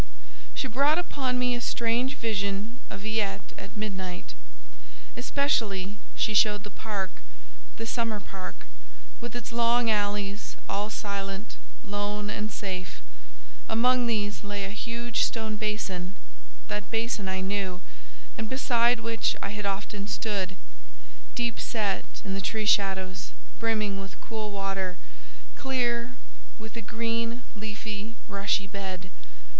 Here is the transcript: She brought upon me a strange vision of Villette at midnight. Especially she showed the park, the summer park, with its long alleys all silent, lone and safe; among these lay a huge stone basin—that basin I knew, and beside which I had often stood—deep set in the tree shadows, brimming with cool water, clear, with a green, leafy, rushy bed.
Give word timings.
She 0.55 0.67
brought 0.67 0.97
upon 0.97 1.37
me 1.37 1.53
a 1.53 1.61
strange 1.61 2.15
vision 2.15 2.79
of 2.89 3.01
Villette 3.01 3.53
at 3.55 3.77
midnight. 3.77 4.33
Especially 5.15 5.99
she 6.15 6.33
showed 6.33 6.63
the 6.63 6.71
park, 6.71 7.11
the 7.77 7.85
summer 7.85 8.19
park, 8.19 8.65
with 9.19 9.35
its 9.35 9.51
long 9.51 9.91
alleys 9.91 10.55
all 10.67 10.89
silent, 10.89 11.55
lone 11.83 12.31
and 12.31 12.51
safe; 12.51 12.99
among 13.69 14.07
these 14.07 14.43
lay 14.43 14.63
a 14.63 14.71
huge 14.71 15.21
stone 15.21 15.55
basin—that 15.55 16.89
basin 16.89 17.29
I 17.29 17.41
knew, 17.41 17.79
and 18.39 18.49
beside 18.49 19.01
which 19.01 19.35
I 19.39 19.49
had 19.49 19.67
often 19.67 20.07
stood—deep 20.07 21.59
set 21.59 22.05
in 22.25 22.33
the 22.33 22.41
tree 22.41 22.65
shadows, 22.65 23.33
brimming 23.59 23.99
with 23.99 24.19
cool 24.19 24.49
water, 24.49 24.97
clear, 25.55 26.13
with 26.57 26.75
a 26.75 26.81
green, 26.81 27.43
leafy, 27.55 28.15
rushy 28.27 28.65
bed. 28.65 29.11